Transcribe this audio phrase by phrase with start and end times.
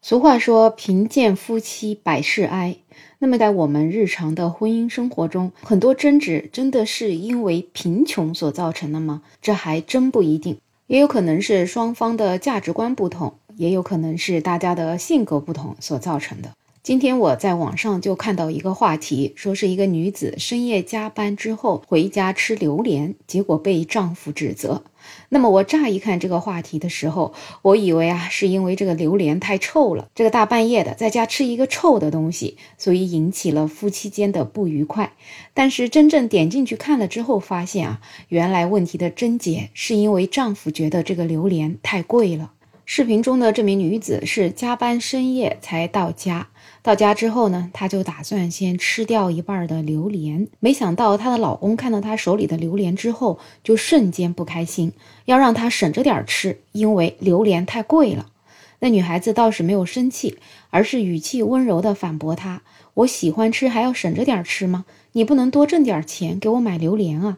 [0.00, 2.76] 俗话说“贫贱夫妻百事哀”，
[3.18, 9.22] 那么在我们日常的婚姻生活中，很多争执真的是因为贫穷所造成的吗？
[9.42, 16.52] 这还真不一定，也有可能是双方的价值观不同，也有可能是大家的性格不同所造成的。
[16.88, 24.84] 今天我在网上就看到一个话题，说是一个女子深夜加班之后回家吃榴莲，结果被丈夫指责。
[25.28, 35.12] 那么我乍一看这个话题的时候，我以为啊是因为这个榴莲太臭了，这个大半夜的在家吃一个臭的东西，所以引起了夫妻间的不愉快。
[35.52, 42.52] 但是真正点进去看了之后，发现啊，原来问题的症结是因为丈夫觉得这个榴莲太贵了。
[42.90, 46.48] 视频中的这名女子是加班深夜才到家。
[46.80, 50.48] 到家之后呢，她就打算先吃掉一半的榴莲。
[50.58, 54.92] 没想到她的老公看到她手里的榴莲之后，就瞬间不开心，
[55.26, 58.30] 要让她省着点吃，因为榴莲太贵了。
[58.78, 60.38] 那女孩子倒是没有生气，
[60.70, 62.62] 而是语气温柔地反驳他
[62.94, 64.86] ：“我喜欢吃，还要省着点吃吗？
[65.12, 67.36] 你不能多挣点钱给我买榴莲啊？”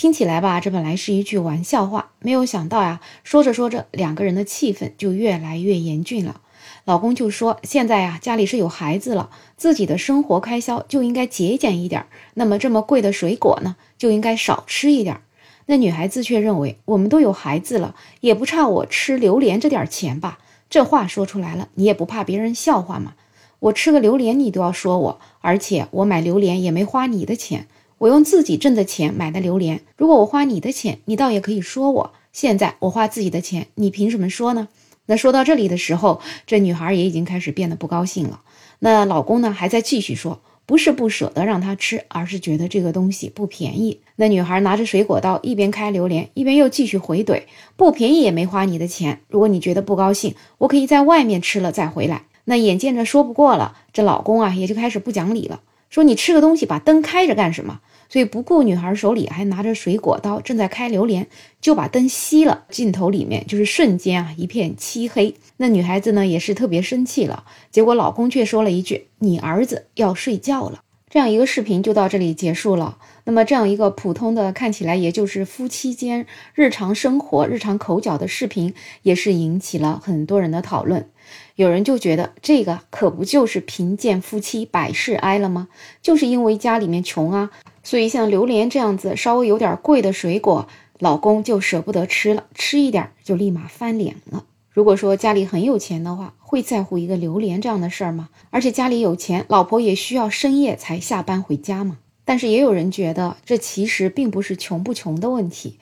[0.00, 6.40] 听起来吧，这本来是一句玩笑话，没有想到呀，说着说着，两个人的气氛就越来越严峻了。
[6.86, 12.06] 老公就说：“现在呀，家里是有孩子了，自己的生活开销就应该节俭一点。
[12.32, 15.20] 那么这么贵的水果呢，就应该少吃一点。”
[15.68, 20.38] 那女孩子却认为：“我们都有孩子了，也不差我吃榴莲这点钱吧？”
[20.70, 23.12] 这话说出来了，你也不怕别人笑话吗？
[23.58, 27.66] 我吃个榴莲你都要说我，而且我买榴莲也没花你的钱，
[28.00, 29.82] 我用自己挣的钱买的榴莲。
[29.94, 32.12] 如果我花你的钱，你倒也可以说我。
[32.32, 34.68] 现在我花自己的钱，你凭什么说呢？
[35.04, 38.40] 那说到这里的时候，这女孩也已经开始变得不高兴了。
[38.78, 44.00] 那老公呢，还在继续说，不是不舍得让她吃，而是觉得这个东西不便宜。
[44.16, 47.42] 那女孩拿着水果刀，一边开榴莲，一边又继续回怼
[47.76, 49.20] ：“不便宜也没花你的钱。
[49.28, 61.28] 如果你觉得不高兴，我可以在外面吃了再回来。”那眼见着说不过了，这老公啊也就开始不讲理了，说：“你吃个东西把灯开着干什么？”所以不顾女孩手里还拿着水果刀，正在开榴莲，
[61.60, 62.64] 就把灯熄了。
[62.68, 65.36] 镜头里面就是瞬间啊，一片漆黑。
[65.58, 70.80] 那女孩子呢也是特别生气了，结果老公却说了一句：“你儿子要睡觉了。”
[71.10, 72.96] 这样一个视频就到这里结束了。
[73.24, 78.72] 那么这样一个普通的看起来也就是夫妻间日常生活、日常口角的视频，
[79.02, 81.10] 也是引起了很多人的讨论。
[81.56, 85.68] 有人就觉得这个可不就是贫贱夫妻百事哀了吗？
[86.00, 87.50] 就是因为家里面穷啊。
[87.82, 94.44] 所以，像榴莲这样子稍微有点贵的水果，老公就舍不得吃了，吃一点就立马翻脸了。
[94.72, 98.28] 如果说家里很有钱的话，会在乎一个榴莲这样的事儿吗？
[98.50, 101.98] 而且家里有钱，老婆也需要深夜才下班回家吗？
[102.24, 105.78] 但是也有人觉得，这其实并不是穷不穷的问题。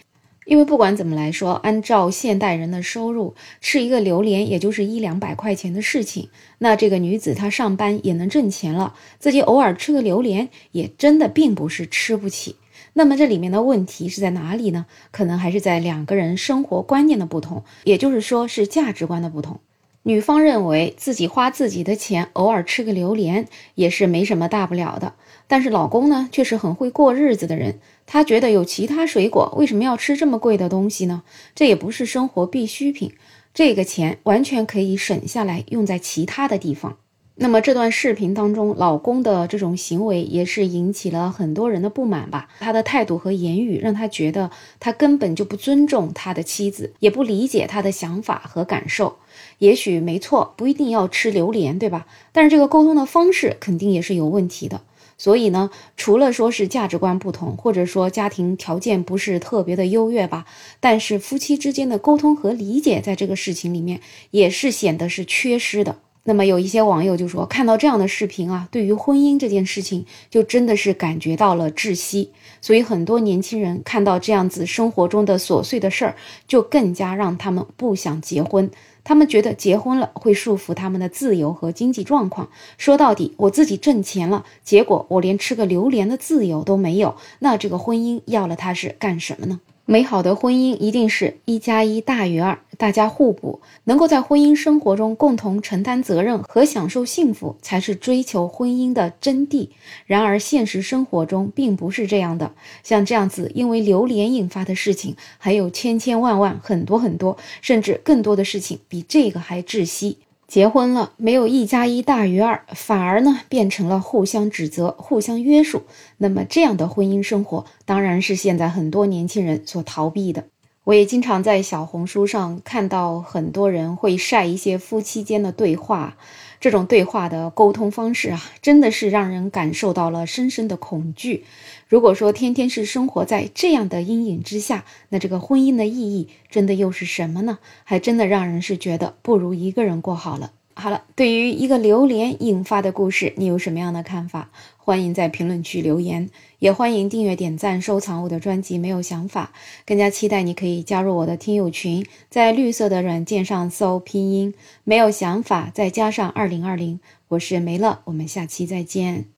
[0.46, 6.30] 因为不管怎么来说，按照现代人的收入，吃一个榴莲也就是一两百块钱的事情。
[6.56, 12.56] 那这个女子她上班也能挣钱了，自己偶尔吃个榴莲也真的并不是吃不起。
[12.94, 14.86] 那么这里面的问题是在哪里呢？
[15.10, 19.60] 可能还是在两个人生活观念的不同，也就是说是价值观的不同。
[20.04, 25.14] 女方认为自己花自己的钱，偶尔吃个榴莲也是没什么大不了的。
[25.46, 27.80] 但是老公呢，却是很会过日子的人。
[28.06, 31.24] 他觉得有其他水果，为什么要吃这么贵的东西呢？
[31.54, 33.12] 这也不是生活必需品，
[33.52, 36.96] 这个钱完全可以省下来用在其他的地方。
[37.40, 42.48] 那么这段视频当中，老公的这种行为也是引起了很多人的不满吧？
[42.58, 44.50] 他的态度和言语让他觉得
[44.80, 49.18] 他根本就不尊重他的妻子，也不理解他的想法和感受。
[49.58, 52.06] 也许没错，不一定要吃榴莲，对吧？
[52.32, 54.80] 但是这个沟通的方式肯定也是有问题的。
[55.16, 60.44] 所以呢，除了说是价值观不同，或者说家庭条件不是特别的优越吧，
[60.80, 64.00] 但是夫妻之间的沟通和理解，在这个事情里面
[64.32, 65.98] 也是显得是缺失的。
[66.28, 72.32] 那么有一些网友就说，看到这样的视频啊，对于婚姻这件事情，就真的是感觉到了窒息。
[72.60, 76.16] 所以很多年轻人看到这样子生活中的琐碎的事儿，
[76.46, 78.70] 就更加让他们不想结婚。
[79.04, 82.50] 他们觉得结婚了会束缚他们的自由和经济状况。
[82.76, 89.60] 说到底，我自己挣钱了，结果我连吃个榴莲的自由都没有，那这个婚姻要了它是干什么呢？
[89.90, 99.70] 美好的婚姻一定是一加一大于二，大家互补，能够在婚姻生活中共同承担责任和享受幸福，才是追求婚姻的真谛。
[100.04, 102.52] 然而，现实生活中并不是这样的。
[102.82, 110.18] 像这样子因为榴莲引发的事情，还有千千万万、很多很多，甚至更多的事情，比这个还窒息。
[110.48, 115.82] 结婚了，没有一加一大于二，反而呢变成了互相指责、互相约束。
[116.16, 120.44] 那么这样的婚姻生活，当然是现在很多年轻人所逃避的。
[120.88, 126.16] 我也经常在小红书上看到很多人会晒一些夫妻间的对话，
[126.60, 131.44] 这种对话的沟通方式啊，真的是让人感受到了深深的恐惧。
[131.88, 137.58] 如果说天天是生活在这样的阴影之下，那这个婚姻的意义真的又是什么呢？
[137.84, 140.52] 还真的让人是觉得不如一个人过好了。
[140.72, 144.48] 好了，对于一个榴莲引发的故事，你有什么样的看法？
[144.88, 146.30] 欢迎在评论区留言，
[146.60, 148.78] 也欢迎订阅、点赞、收藏我的专辑。
[148.78, 149.52] 没有想法，
[149.84, 154.54] 更加期待你可以加入我的听友群，在绿色的软件上搜拼音
[154.84, 159.28] “没有想法”，再加上二零二零，我是梅乐，我们下期再见。